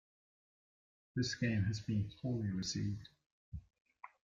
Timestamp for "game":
1.35-1.61